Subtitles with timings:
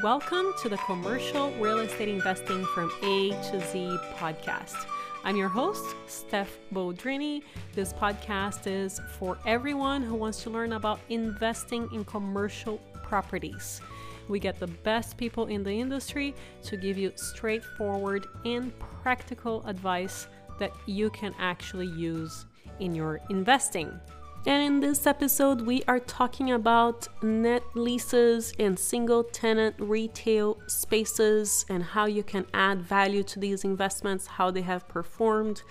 [0.00, 4.86] Welcome to the Commercial Real Estate Investing from A to Z podcast.
[5.24, 7.42] I'm your host, Steph Boldrini.
[7.72, 13.80] This podcast is for everyone who wants to learn about investing in commercial properties.
[14.28, 18.72] We get the best people in the industry to give you straightforward and
[19.02, 20.28] practical advice
[20.60, 22.46] that you can actually use
[22.78, 23.98] in your investing.
[24.46, 31.66] And in this episode, we are talking about net leases and single tenant retail spaces
[31.68, 35.62] and how you can add value to these investments, how they have performed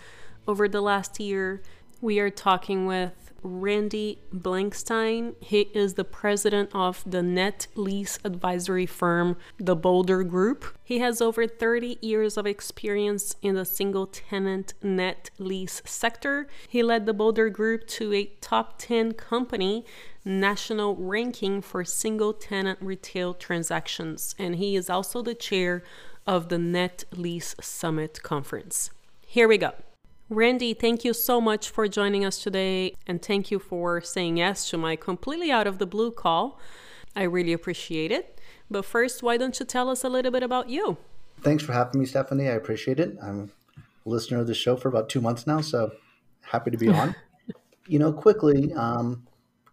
[0.47, 1.63] over the last year.
[1.99, 5.33] We are talking with Randy Blankstein.
[5.41, 10.77] He is the president of the net lease advisory firm, the Boulder Group.
[10.83, 16.47] He has over 30 years of experience in the single tenant net lease sector.
[16.69, 19.83] He led the Boulder Group to a top 10 company
[20.23, 25.83] national ranking for single tenant retail transactions, and he is also the chair
[26.27, 28.91] of the Net Lease Summit Conference.
[29.25, 29.73] Here we go.
[30.29, 34.69] Randy, thank you so much for joining us today, and thank you for saying yes
[34.69, 36.59] to my completely out of the blue call.
[37.15, 38.41] I really appreciate it.
[38.69, 40.97] But first, why don't you tell us a little bit about you?
[41.43, 42.49] Thanks for having me, Stephanie.
[42.49, 43.15] I appreciate it.
[43.23, 45.93] I'm a listener of the show for about two months now, so
[46.41, 47.15] happy to be on.
[47.87, 49.25] you know, quickly, um,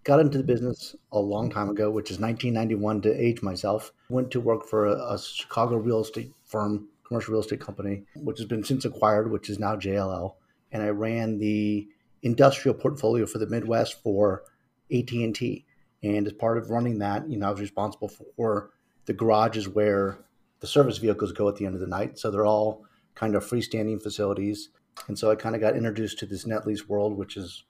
[0.05, 3.91] got into the business a long time ago, which is 1991 to age myself.
[4.09, 8.39] Went to work for a, a Chicago real estate firm, commercial real estate company, which
[8.39, 10.35] has been since acquired, which is now JLL
[10.75, 11.89] and I ran the
[12.23, 14.43] industrial portfolio for the Midwest for
[14.93, 15.65] AT&T.
[16.03, 18.71] And as part of running that, you know, I was responsible for
[19.07, 20.19] the garages where
[20.59, 22.19] the service vehicles go at the end of the night.
[22.19, 24.71] So they're all kind of freestanding facilities.
[25.07, 27.63] And so I kind of got introduced to this net lease world, which is,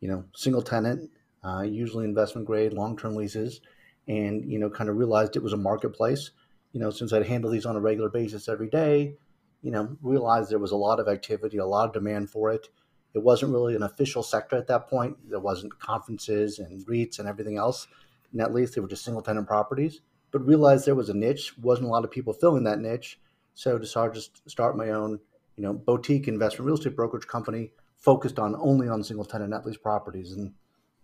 [0.00, 1.10] you know, single tenant,
[1.42, 3.62] uh, usually investment grade, long term leases,
[4.06, 6.30] and, you know, kind of realized it was a marketplace.
[6.72, 9.14] You know, since I'd handle these on a regular basis every day,
[9.62, 12.68] you know, realized there was a lot of activity, a lot of demand for it.
[13.14, 15.16] It wasn't really an official sector at that point.
[15.28, 17.88] There wasn't conferences and REITs and everything else.
[18.32, 20.00] Net lease, they were just single tenant properties.
[20.30, 21.58] But realized there was a niche.
[21.58, 23.18] wasn't a lot of people filling that niche.
[23.54, 25.18] So decided to start my own,
[25.56, 29.66] you know, boutique investment real estate brokerage company focused on only on single tenant net
[29.66, 30.32] lease properties.
[30.32, 30.54] And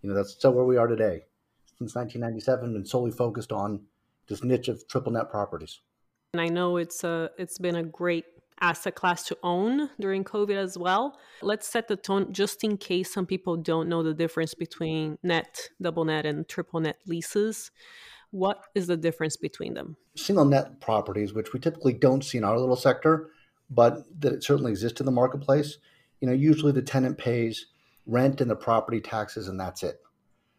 [0.01, 1.23] you know, that's so where we are today.
[1.77, 3.81] Since 1997, and solely focused on
[4.27, 5.81] this niche of triple net properties.
[6.33, 8.25] And I know it's a it's been a great
[8.61, 11.19] asset class to own during COVID as well.
[11.41, 15.69] Let's set the tone just in case some people don't know the difference between net,
[15.81, 17.71] double net, and triple net leases.
[18.31, 19.95] What is the difference between them?
[20.15, 23.29] Single net properties, which we typically don't see in our little sector,
[23.69, 25.77] but that it certainly exists in the marketplace.
[26.19, 27.67] You know, usually the tenant pays
[28.05, 30.01] rent and the property taxes, and that's it.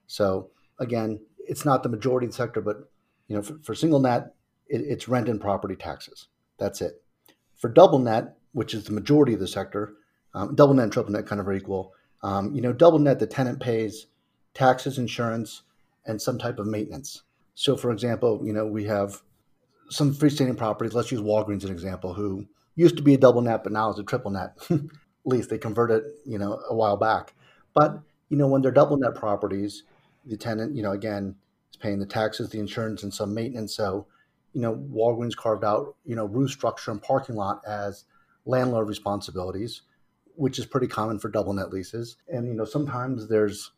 [0.06, 2.90] So again, it's not the majority of the sector, but
[3.26, 4.34] you know, for, for single net,
[4.68, 6.28] it, it's rent and property taxes.
[6.58, 7.02] That's it.
[7.58, 9.94] For double net, which is the majority of the sector,
[10.34, 11.92] um, double net and triple net kind of are equal.
[12.22, 14.06] Um, you know, double net, the tenant pays
[14.54, 15.62] taxes, insurance,
[16.06, 17.22] and some type of maintenance.
[17.54, 19.22] So, for example, you know, we have
[19.90, 20.94] some freestanding properties.
[20.94, 22.46] Let's use Walgreens as an example, who
[22.76, 24.56] used to be a double net, but now is a triple net.
[24.70, 24.80] At
[25.24, 27.34] least they converted, you know, a while back.
[27.74, 29.84] But you know, when they're double net properties,
[30.24, 31.34] the tenant, you know, again,
[31.70, 33.74] is paying the taxes, the insurance, and some maintenance.
[33.74, 34.06] So
[34.58, 38.06] you know, Walgreens carved out, you know, roof structure and parking lot as
[38.44, 39.82] landlord responsibilities,
[40.34, 42.16] which is pretty common for double net leases.
[42.26, 43.70] And, you know, sometimes there's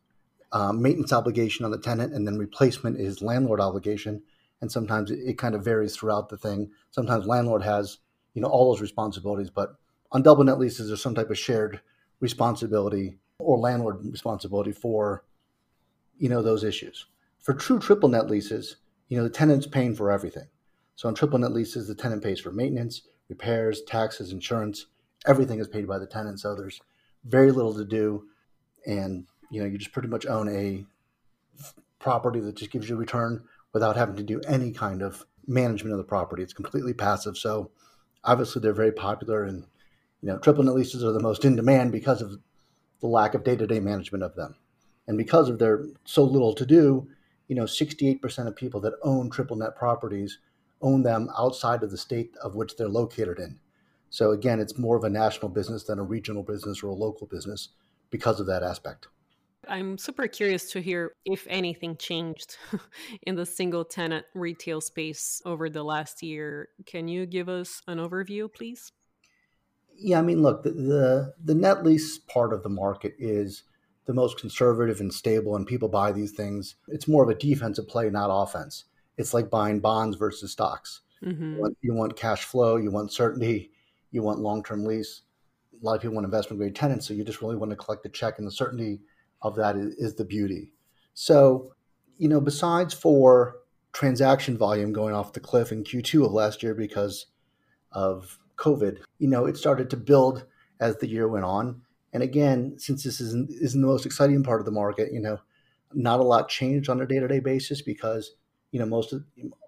[0.53, 4.23] um, maintenance obligation on the tenant and then replacement is landlord obligation.
[4.63, 6.71] And sometimes it, it kind of varies throughout the thing.
[6.93, 7.99] Sometimes landlord has,
[8.33, 9.75] you know, all those responsibilities, but
[10.13, 11.83] on double net leases, there's some type of shared
[12.21, 15.27] responsibility or landlord responsibility for,
[16.17, 17.05] you know, those issues.
[17.39, 18.77] For true triple net leases,
[19.09, 20.47] you know, the tenant's paying for everything.
[21.01, 23.01] So on triple net leases, the tenant pays for maintenance,
[23.31, 24.85] repairs, taxes, insurance.
[25.27, 26.41] Everything is paid by the tenant.
[26.41, 26.79] So there's
[27.25, 28.25] very little to do.
[28.85, 30.85] And, you know, you just pretty much own a
[32.01, 35.93] property that just gives you a return without having to do any kind of management
[35.95, 36.43] of the property.
[36.43, 37.39] It's completely passive.
[37.39, 37.71] So
[38.23, 39.65] obviously they're very popular and,
[40.21, 42.39] you know, triple net leases are the most in demand because of
[43.01, 44.55] the lack of day-to-day management of them.
[45.09, 47.09] And because of their so little to do,
[47.49, 50.39] you know, 68% of people that own triple net properties
[50.81, 53.59] own them outside of the state of which they're located in.
[54.11, 57.27] So again, it's more of a national business than a regional business or a local
[57.27, 57.69] business
[58.11, 59.09] because of that aspect.
[59.69, 62.57] I'm super curious to hear if anything changed
[63.23, 66.69] in the single tenant retail space over the last year.
[66.87, 68.91] Can you give us an overview, please?
[69.97, 73.65] Yeah, I mean, look, the, the, the net lease part of the market is
[74.07, 76.77] the most conservative and stable, and people buy these things.
[76.89, 78.85] It's more of a defensive play, not offense
[79.21, 81.03] it's like buying bonds versus stocks.
[81.25, 81.55] Mm-hmm.
[81.55, 83.71] You, want, you want cash flow, you want certainty,
[84.11, 85.23] you want long term lease.
[85.81, 88.05] A lot of people want investment grade tenants, so you just really want to collect
[88.07, 89.01] a check, and the certainty
[89.43, 90.73] of that is, is the beauty.
[91.15, 91.75] So,
[92.19, 93.57] you know, besides for
[93.93, 97.27] transaction volume going off the cliff in Q2 of last year because
[97.93, 100.47] of COVID, you know, it started to build
[100.81, 101.83] as the year went on.
[102.13, 105.39] And again, since this isn't, isn't the most exciting part of the market, you know,
[105.93, 108.33] not a lot changed on a day to day basis because,
[108.73, 109.25] you know, most of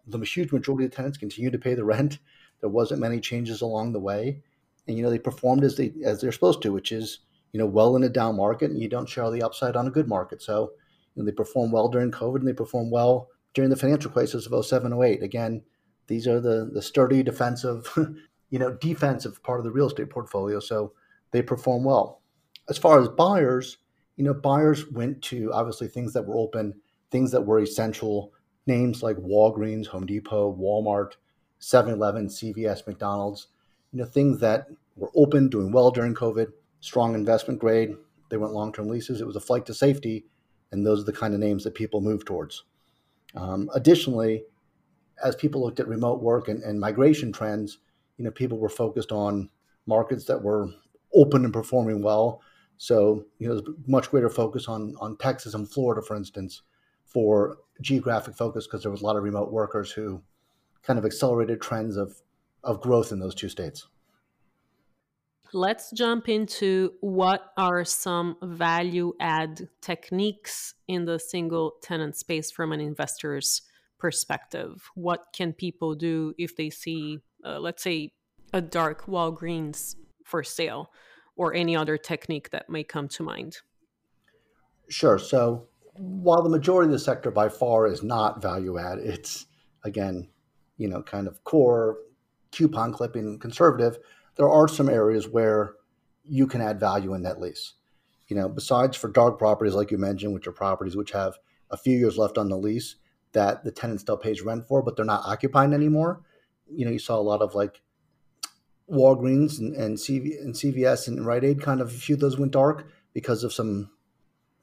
[0.06, 2.19] the huge majority of tenants continue to pay the rent.
[2.60, 4.40] There wasn't many changes along the way.
[4.87, 7.20] And, you know, they performed as they, as they're supposed to, which is,
[7.52, 9.90] you know, well in a down market and you don't share the upside on a
[9.90, 10.43] good market.
[10.43, 10.72] So,
[11.14, 14.46] you know, they performed well during COVID and they performed well during the financial crisis
[14.46, 15.22] of 07, 08.
[15.22, 15.62] Again,
[16.06, 17.90] these are the, the sturdy defensive,
[18.50, 20.60] you know, defensive part of the real estate portfolio.
[20.60, 20.93] So
[21.31, 22.22] they perform well.
[22.69, 23.78] As far as buyers,
[24.16, 26.75] you know, buyers went to obviously things that were open,
[27.10, 28.32] things that were essential,
[28.67, 31.12] names like Walgreens, Home Depot, Walmart,
[31.61, 33.49] 7-Eleven, CVS, McDonald's,
[33.93, 36.49] you know, things that were open, doing well during COVID,
[36.81, 37.94] strong investment grade.
[38.29, 39.20] They went long-term leases.
[39.20, 40.26] It was a flight to safety,
[40.70, 42.64] and those are the kind of names that people move towards.
[43.35, 44.44] Um, additionally,
[45.23, 47.79] as people looked at remote work and, and migration trends,
[48.17, 49.50] you know, people were focused on
[49.87, 50.69] markets that were
[51.14, 52.41] open and performing well.
[52.76, 56.62] So, you know, there's much greater focus on on Texas and Florida, for instance,
[57.12, 60.23] for geographic focus because there was a lot of remote workers who
[60.82, 62.17] kind of accelerated trends of
[62.64, 63.88] of growth in those two states.
[65.53, 72.73] Let's jump into what are some value add techniques in the single tenant space from
[72.73, 73.62] an investor's
[73.99, 74.91] perspective.
[74.94, 78.12] What can people do if they see, uh, let's say,
[78.55, 80.91] a dark Walgreens for sale
[81.37, 83.59] or any other technique that may come to mind?
[84.88, 85.19] Sure.
[85.19, 89.47] So while the majority of the sector by far is not value add, it's
[89.85, 90.29] again,
[90.77, 91.99] you know, kind of core
[92.50, 93.99] coupon clipping conservative
[94.37, 95.75] there are some areas where
[96.25, 97.75] you can add value in net lease.
[98.29, 101.35] You know, besides for dark properties like you mentioned, which are properties which have
[101.71, 102.97] a few years left on the lease
[103.33, 106.23] that the tenant still pays rent for, but they're not occupying anymore.
[106.71, 107.83] You know, you saw a lot of like
[108.91, 112.38] Walgreens and, and, CV, and CVS and Rite Aid kind of a few of those
[112.38, 113.91] went dark because of some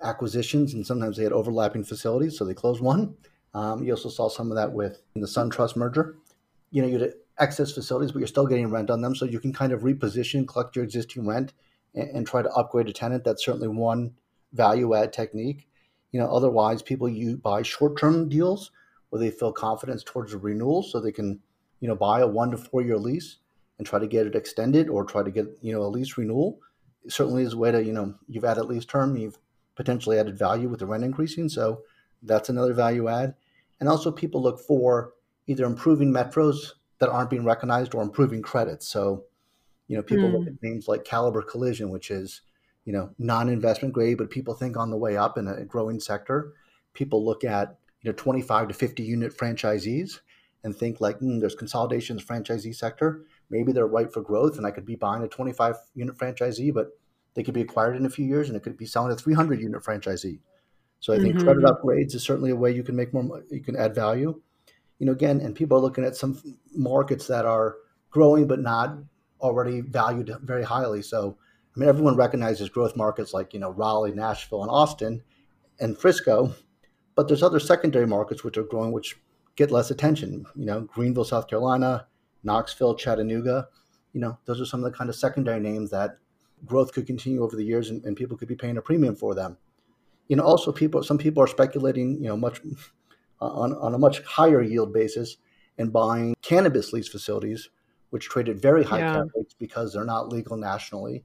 [0.01, 3.15] acquisitions and sometimes they had overlapping facilities, so they closed one.
[3.53, 6.15] Um, you also saw some of that with the SunTrust merger.
[6.71, 9.15] You know, you had excess facilities, but you're still getting rent on them.
[9.15, 11.53] So you can kind of reposition, collect your existing rent,
[11.95, 13.23] and, and try to upgrade a tenant.
[13.23, 14.13] That's certainly one
[14.53, 15.67] value add technique.
[16.11, 18.71] You know, otherwise, people you buy short term deals
[19.09, 21.39] where they feel confidence towards a renewal, so they can,
[21.79, 23.37] you know, buy a one to four year lease
[23.77, 26.59] and try to get it extended or try to get you know a lease renewal.
[27.03, 29.39] It certainly is a way to you know you've added lease term, you've
[29.79, 31.83] potentially added value with the rent increasing, so
[32.21, 33.33] that's another value add.
[33.79, 35.13] And also, people look for
[35.47, 38.89] either improving metros that aren't being recognized or improving credits.
[38.89, 39.23] So,
[39.87, 40.33] you know, people mm.
[40.33, 42.41] look at names like Caliber Collision, which is,
[42.83, 46.51] you know, non-investment grade, but people think on the way up in a growing sector.
[46.93, 50.19] People look at, you know, 25 to 50 unit franchisees
[50.65, 53.21] and think like, mm, there's consolidation in the franchisee sector.
[53.49, 56.98] Maybe they're right for growth, and I could be buying a 25 unit franchisee, but
[57.33, 59.61] they could be acquired in a few years, and it could be selling a 300
[59.61, 60.39] unit franchisee.
[60.99, 61.45] So I think mm-hmm.
[61.45, 64.41] credit upgrades is certainly a way you can make more, you can add value
[64.99, 66.39] you know, again, and people are looking at some
[66.75, 67.77] markets that are
[68.11, 68.97] growing but not
[69.41, 71.01] already valued very highly.
[71.01, 71.37] So,
[71.75, 75.23] I mean, everyone recognizes growth markets like you know Raleigh, Nashville, and Austin,
[75.79, 76.53] and Frisco,
[77.15, 79.17] but there's other secondary markets which are growing, which
[79.55, 80.45] get less attention.
[80.55, 82.07] You know, Greenville, South Carolina,
[82.43, 83.67] Knoxville, Chattanooga.
[84.11, 86.17] You know, those are some of the kind of secondary names that
[86.65, 89.35] growth could continue over the years, and, and people could be paying a premium for
[89.35, 89.57] them.
[90.27, 92.21] You know, also people, some people are speculating.
[92.21, 92.61] You know, much
[93.41, 95.37] uh, on, on a much higher yield basis
[95.77, 97.69] and buying cannabis lease facilities,
[98.09, 99.13] which trade at very high yeah.
[99.15, 101.23] cap rates because they're not legal nationally.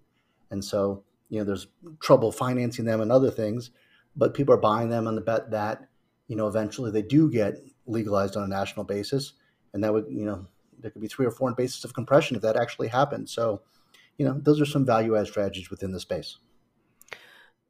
[0.50, 1.66] And so, you know, there's
[2.00, 3.72] trouble financing them and other things,
[4.14, 5.88] but people are buying them on the bet that,
[6.28, 9.32] you know, eventually they do get legalized on a national basis.
[9.72, 10.46] And that would, you know,
[10.78, 13.32] there could be three or four basis of compression if that actually happens.
[13.32, 13.62] So,
[14.18, 16.38] you know, those are some value add strategies within the space.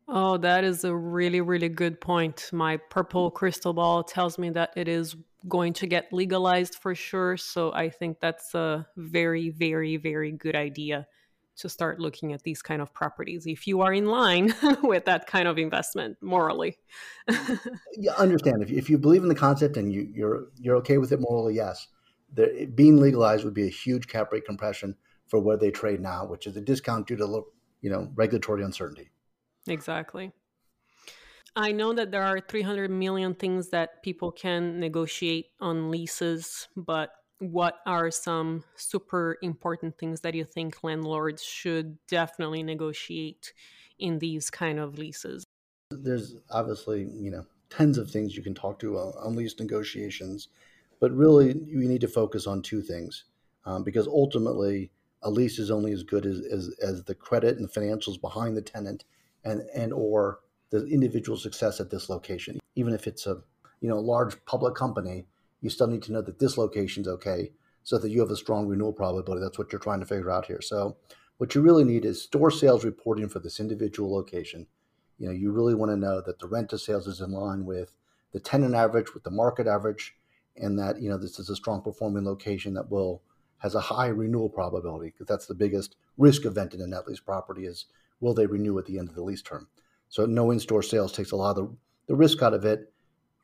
[0.06, 2.50] Oh, that is a really, really good point.
[2.52, 5.16] My purple crystal ball tells me that it is
[5.48, 7.36] going to get legalized for sure.
[7.36, 11.06] So I think that's a very, very, very good idea
[11.56, 15.26] to start looking at these kind of properties if you are in line with that
[15.26, 16.76] kind of investment morally.
[17.96, 20.98] yeah, understand if you, if you believe in the concept and you, you're you're okay
[20.98, 21.86] with it morally, yes.
[22.34, 24.96] The, being legalized would be a huge cap rate compression
[25.26, 27.44] for where they trade now, which is a discount due to
[27.80, 29.10] you know regulatory uncertainty.
[29.66, 30.32] Exactly.
[31.56, 37.12] I know that there are 300 million things that people can negotiate on leases, but
[37.38, 43.52] what are some super important things that you think landlords should definitely negotiate
[43.98, 45.44] in these kind of leases?
[45.90, 50.48] There's obviously, you know, tens of things you can talk to on lease negotiations,
[51.00, 53.24] but really you need to focus on two things
[53.64, 54.90] um, because ultimately
[55.24, 58.56] a lease is only as good as, as, as the credit and the financials behind
[58.56, 59.04] the tenant
[59.44, 60.40] and, and or
[60.70, 62.60] the individual success at this location.
[62.76, 63.40] Even if it's a
[63.80, 65.26] you know large public company,
[65.60, 67.52] you still need to know that this location's okay,
[67.82, 69.42] so that you have a strong renewal probability.
[69.42, 70.60] That's what you're trying to figure out here.
[70.60, 70.96] So
[71.38, 74.66] what you really need is store sales reporting for this individual location.
[75.18, 77.64] You know, you really want to know that the rent to sales is in line
[77.64, 77.96] with
[78.32, 80.16] the tenant average, with the market average,
[80.56, 83.22] and that you know this is a strong performing location that will
[83.64, 87.18] has a high renewal probability because that's the biggest risk event in a net lease
[87.18, 87.86] property is
[88.20, 89.66] will they renew at the end of the lease term.
[90.10, 91.76] So no in-store sales takes a lot of the,
[92.08, 92.92] the risk out of it.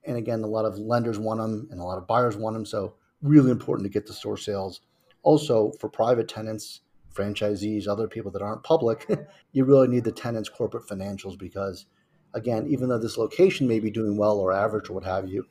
[0.05, 2.67] And again, a lot of lenders want them and a lot of buyers want them.
[2.67, 4.83] So really important to get the store sales.
[5.23, 6.83] Also for private tenants,
[7.15, 9.09] franchisees, other people that aren't public,
[9.53, 11.87] you really need the tenants' corporate financials because
[12.35, 15.47] again, even though this location may be doing well or average or what have you,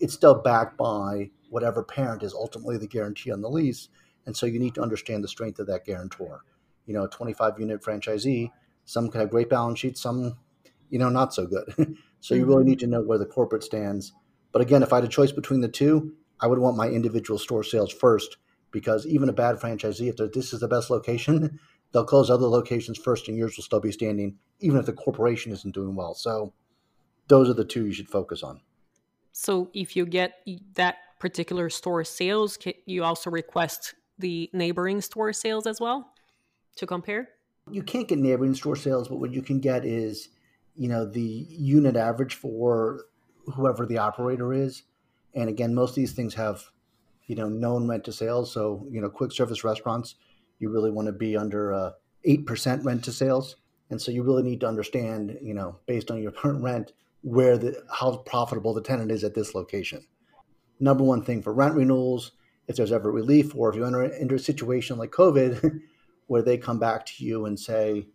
[0.00, 3.88] it's still backed by whatever parent is ultimately the guarantee on the lease.
[4.28, 6.44] And so you need to understand the strength of that guarantor.
[6.84, 8.50] You know, a 25 unit franchisee,
[8.84, 10.36] some can have great balance sheets, some
[10.90, 11.96] you know, not so good.
[12.20, 12.68] so you really mm-hmm.
[12.68, 14.12] need to know where the corporate stands.
[14.52, 17.38] But again, if I had a choice between the two, I would want my individual
[17.38, 18.36] store sales first
[18.70, 21.58] because even a bad franchisee, if this is the best location,
[21.92, 25.52] they'll close other locations first and yours will still be standing, even if the corporation
[25.52, 26.12] isn't doing well.
[26.12, 26.52] So
[27.28, 28.60] those are the two you should focus on.
[29.32, 30.34] So if you get
[30.74, 36.12] that particular store sales, you also request the neighboring store sales as well
[36.76, 37.28] to compare?
[37.70, 40.28] You can't get neighboring store sales, but what you can get is
[40.74, 43.06] you know the unit average for
[43.54, 44.84] whoever the operator is.
[45.34, 46.62] And again most of these things have
[47.26, 48.52] you know known rent to sales.
[48.52, 50.14] So you know quick service restaurants
[50.58, 51.92] you really want to be under uh,
[52.26, 53.56] 8% rent to sales.
[53.90, 57.58] And so you really need to understand you know based on your current rent where
[57.58, 60.06] the how profitable the tenant is at this location.
[60.80, 62.32] Number one thing for rent renewals
[62.68, 65.80] if there's ever relief or if you enter into a situation like covid
[66.28, 68.06] where they come back to you and say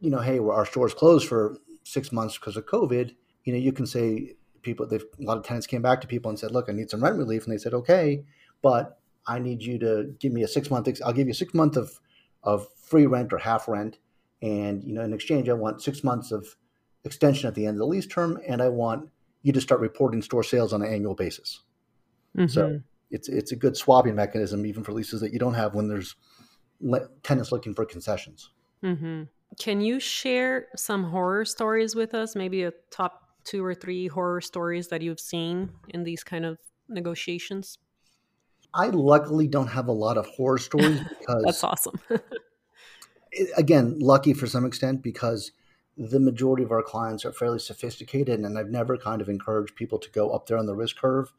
[0.00, 3.72] you know hey our store's closed for six months because of COVID, you know, you
[3.72, 6.68] can say people, they've, a lot of tenants came back to people and said, look,
[6.68, 7.44] I need some rent relief.
[7.44, 8.24] And they said, okay,
[8.62, 11.76] but I need you to give me a six month, I'll give you six months
[11.76, 12.00] of,
[12.42, 13.98] of free rent or half rent.
[14.40, 16.56] And, you know, in exchange, I want six months of
[17.04, 18.40] extension at the end of the lease term.
[18.46, 19.08] And I want
[19.42, 21.60] you to start reporting store sales on an annual basis.
[22.36, 22.48] Mm-hmm.
[22.48, 22.80] So
[23.12, 26.16] it's, it's a good swapping mechanism, even for leases that you don't have when there's
[27.22, 28.50] tenants looking for concessions.
[28.82, 29.24] Mm-hmm.
[29.60, 32.34] Can you share some horror stories with us?
[32.34, 36.58] Maybe a top two or three horror stories that you've seen in these kind of
[36.88, 37.78] negotiations?
[38.74, 42.00] I luckily don't have a lot of horror stories because that's awesome.
[43.56, 45.52] again, lucky for some extent because
[45.98, 49.98] the majority of our clients are fairly sophisticated, and I've never kind of encouraged people
[49.98, 51.30] to go up there on the risk curve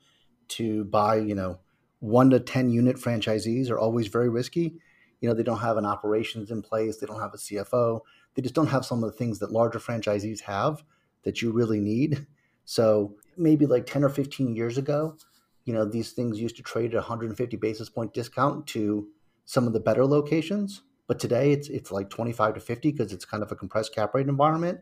[0.49, 1.59] to buy, you know,
[2.03, 4.75] one to 10 unit franchisees are always very risky.
[5.21, 8.01] You know they don't have an operations in place they don't have a cfo
[8.35, 10.83] they just don't have some of the things that larger franchisees have
[11.23, 12.27] that you really need.
[12.65, 15.15] So maybe like 10 or 15 years ago
[15.63, 19.07] you know these things used to trade at 150 basis point discount to
[19.45, 20.81] some of the better locations.
[21.07, 24.13] But today it's it's like 25 to 50 because it's kind of a compressed cap
[24.13, 24.81] rate environment.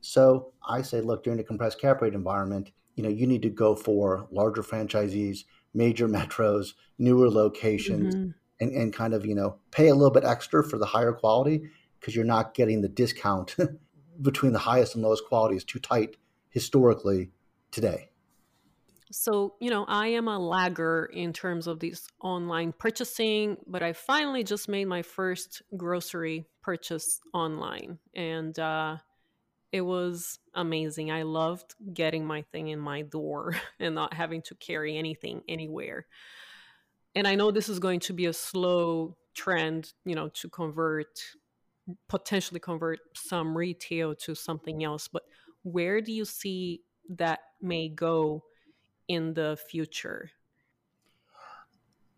[0.00, 3.50] So i say look during a compressed cap rate environment you know you need to
[3.50, 5.44] go for larger franchisees
[5.74, 8.30] major metros newer locations mm-hmm.
[8.60, 11.62] and, and kind of you know pay a little bit extra for the higher quality
[11.98, 13.56] because you're not getting the discount
[14.22, 16.16] between the highest and lowest quality is too tight
[16.50, 17.30] historically
[17.70, 18.08] today.
[19.10, 23.92] So you know i am a lagger in terms of these online purchasing but i
[23.92, 27.98] finally just made my first grocery purchase online.
[28.14, 28.96] And uh,
[29.72, 34.54] it was amazing i loved getting my thing in my door and not having to
[34.54, 36.06] carry anything anywhere
[37.14, 41.20] and I know this is going to be a slow trend, you know, to convert
[42.08, 45.24] potentially convert some retail to something else, but
[45.64, 48.44] where do you see that may go
[49.08, 50.30] in the future?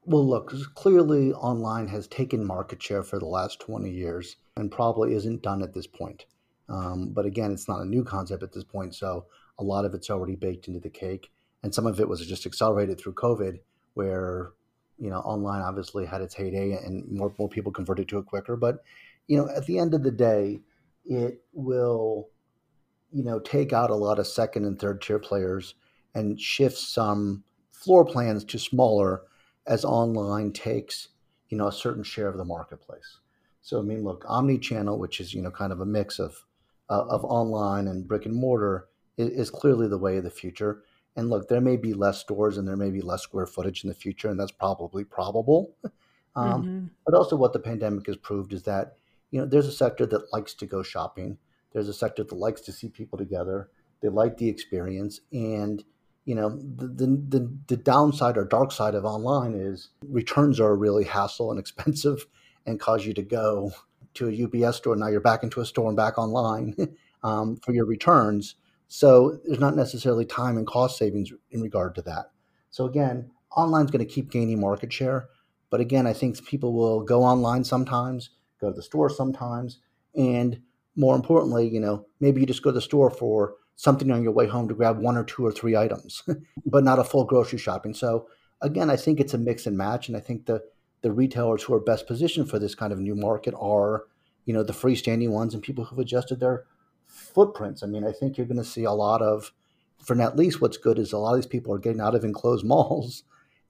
[0.04, 5.14] Well, look, clearly online has taken market share for the last 20 years and probably
[5.14, 6.26] isn't done at this point.
[6.68, 8.94] Um, but again, it's not a new concept at this point.
[8.94, 9.26] So
[9.58, 11.30] a lot of it's already baked into the cake.
[11.62, 13.58] And some of it was just accelerated through COVID,
[13.94, 14.52] where
[14.98, 18.56] you know, online obviously had its heyday and more, more people converted to it quicker.
[18.56, 18.82] But,
[19.26, 20.60] you know, at the end of the day,
[21.04, 22.28] it will,
[23.12, 25.74] you know, take out a lot of second and third tier players
[26.14, 27.42] and shift some
[27.72, 29.22] floor plans to smaller
[29.66, 31.08] as online takes,
[31.48, 33.18] you know, a certain share of the marketplace.
[33.62, 36.44] So I mean, look, omni-channel, which is you know kind of a mix of
[36.88, 40.82] uh, of online and brick and mortar, is, is, clearly the way of the future.
[41.16, 43.88] And look, there may be less stores and there may be less square footage in
[43.88, 45.74] the future, and that's probably probable.
[46.36, 46.84] um, mm-hmm.
[47.06, 48.96] But also, what the pandemic has proved is that
[49.30, 51.38] you know there's a sector that likes to go shopping.
[51.72, 53.70] There's a sector that likes to see people together.
[54.00, 55.84] They like the experience, and
[56.24, 60.76] you know the, the the the downside or dark side of online is returns are
[60.76, 62.26] really hassle and expensive
[62.66, 63.72] and cause you to go
[64.14, 64.96] to a UPS store.
[64.96, 66.74] Now you're back into a store and back online
[67.22, 68.56] um, for your returns.
[68.88, 72.30] So there's not necessarily time and cost savings in regard to that.
[72.70, 75.28] So again, online is going to keep gaining market share.
[75.70, 78.30] But again, I think people will go online sometimes,
[78.60, 79.80] go to the store sometimes,
[80.14, 80.60] and
[80.96, 84.32] more importantly, you know, maybe you just go to the store for something on your
[84.32, 86.22] way home to grab one or two or three items,
[86.66, 87.94] but not a full grocery shopping.
[87.94, 88.28] So
[88.60, 90.62] again, I think it's a mix and match, and I think the
[91.04, 94.04] the retailers who are best positioned for this kind of new market are,
[94.46, 96.64] you know, the freestanding ones and people who've adjusted their
[97.06, 97.82] footprints.
[97.82, 99.52] I mean, I think you're going to see a lot of,
[100.02, 102.24] for at least what's good is a lot of these people are getting out of
[102.24, 103.22] enclosed malls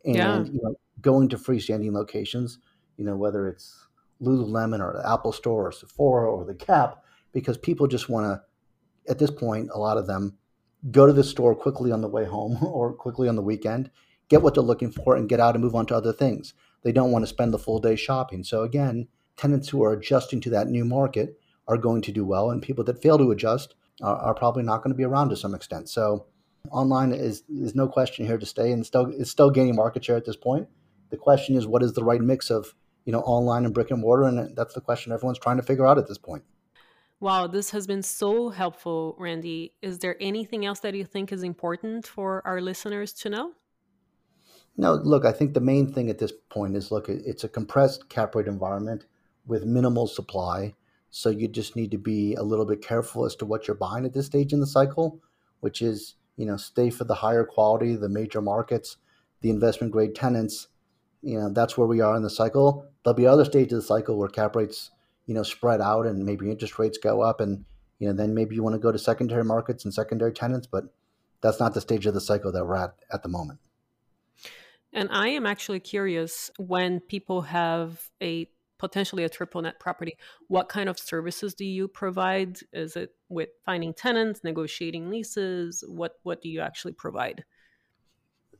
[0.04, 0.44] and yeah.
[0.44, 2.58] you know going to freestanding locations.
[2.96, 3.84] You know, whether it's
[4.22, 9.10] Lululemon or the Apple Store or Sephora or the Gap, because people just want to,
[9.10, 10.38] at this point, a lot of them
[10.92, 13.90] go to the store quickly on the way home or quickly on the weekend,
[14.28, 16.54] get what they're looking for, and get out and move on to other things.
[16.84, 18.44] They don't want to spend the full day shopping.
[18.44, 22.50] So again, tenants who are adjusting to that new market are going to do well,
[22.50, 25.36] and people that fail to adjust are, are probably not going to be around to
[25.36, 25.88] some extent.
[25.88, 26.26] So
[26.70, 30.16] online is is no question here to stay, and still it's still gaining market share
[30.16, 30.68] at this point.
[31.10, 32.74] The question is, what is the right mix of
[33.04, 35.86] you know online and brick and mortar, and that's the question everyone's trying to figure
[35.86, 36.44] out at this point.
[37.20, 39.72] Wow, this has been so helpful, Randy.
[39.80, 43.52] Is there anything else that you think is important for our listeners to know?
[44.76, 48.08] No, look, I think the main thing at this point is look, it's a compressed
[48.08, 49.06] cap rate environment
[49.46, 50.74] with minimal supply.
[51.10, 54.04] So you just need to be a little bit careful as to what you're buying
[54.04, 55.20] at this stage in the cycle,
[55.60, 58.96] which is, you know, stay for the higher quality, the major markets,
[59.40, 60.68] the investment grade tenants.
[61.22, 62.84] You know, that's where we are in the cycle.
[63.04, 64.90] There'll be other stages of the cycle where cap rates,
[65.26, 67.64] you know, spread out and maybe interest rates go up and,
[68.00, 70.84] you know, then maybe you want to go to secondary markets and secondary tenants, but
[71.42, 73.60] that's not the stage of the cycle that we're at at the moment.
[74.94, 80.16] And I am actually curious when people have a potentially a triple net property,
[80.48, 82.58] what kind of services do you provide?
[82.72, 85.82] Is it with finding tenants, negotiating leases?
[85.88, 87.44] What what do you actually provide?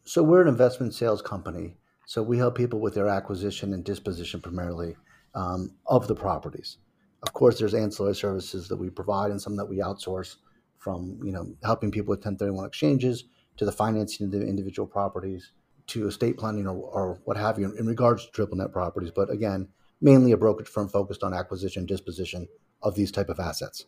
[0.03, 1.77] So we're an investment sales company.
[2.07, 4.97] So we help people with their acquisition and disposition primarily
[5.35, 6.79] um, of the properties.
[7.23, 10.37] Of course, there's ancillary services that we provide and some that we outsource
[10.79, 13.25] from you know helping people with 1031 exchanges
[13.57, 15.53] to the financing of the individual properties
[15.89, 19.11] to estate planning or, or what have you in regards to triple net properties.
[19.15, 19.69] But again,
[20.01, 22.49] mainly a brokerage firm focused on acquisition, disposition
[22.83, 23.87] of these type of assets.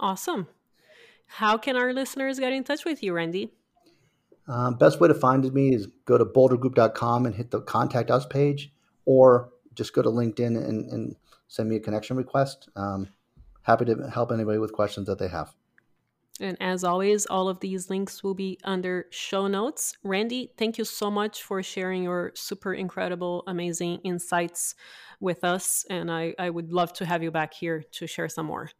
[0.00, 0.48] Awesome.
[1.26, 3.52] How can our listeners get in touch with you, Randy?
[4.48, 8.24] Um, best way to find me is go to bouldergroup.com and hit the contact us
[8.24, 8.72] page,
[9.04, 11.16] or just go to LinkedIn and, and
[11.48, 12.68] send me a connection request.
[12.74, 13.08] Um,
[13.62, 15.54] happy to help anybody with questions that they have.
[16.40, 19.96] And as always, all of these links will be under show notes.
[20.02, 24.74] Randy, thank you so much for sharing your super incredible, amazing insights
[25.20, 25.84] with us.
[25.90, 28.70] And I, I would love to have you back here to share some more.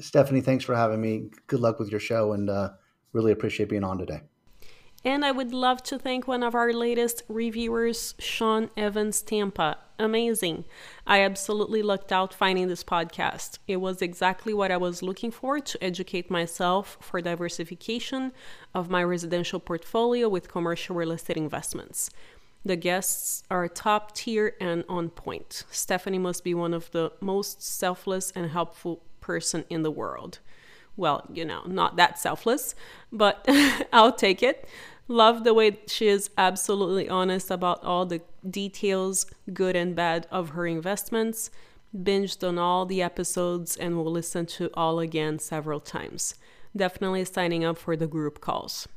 [0.00, 1.30] Stephanie, thanks for having me.
[1.46, 2.70] Good luck with your show and uh,
[3.12, 4.22] really appreciate being on today.
[5.04, 9.78] And I would love to thank one of our latest reviewers, Sean Evans Tampa.
[9.98, 10.64] Amazing.
[11.06, 13.58] I absolutely lucked out finding this podcast.
[13.66, 18.32] It was exactly what I was looking for to educate myself for diversification
[18.74, 22.10] of my residential portfolio with commercial real estate investments.
[22.64, 25.62] The guests are top tier and on point.
[25.70, 30.40] Stephanie must be one of the most selfless and helpful person in the world
[30.96, 32.74] well, you know, not that selfless,
[33.12, 33.44] but
[33.92, 34.68] I'll take it.
[35.08, 40.50] Love the way she is absolutely honest about all the details, good and bad, of
[40.50, 41.50] her investments.
[41.96, 46.34] Binged on all the episodes and will listen to all again several times.
[46.76, 48.88] Definitely signing up for the group calls.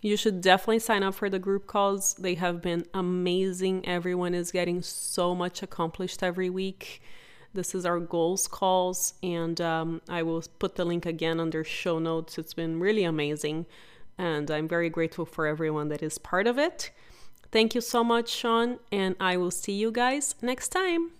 [0.00, 2.14] You should definitely sign up for the group calls.
[2.14, 3.86] They have been amazing.
[3.86, 7.02] Everyone is getting so much accomplished every week.
[7.54, 11.98] This is our goals calls, and um, I will put the link again under show
[11.98, 12.38] notes.
[12.38, 13.66] It's been really amazing,
[14.16, 16.90] and I'm very grateful for everyone that is part of it.
[17.50, 21.12] Thank you so much, Sean, and I will see you guys next time.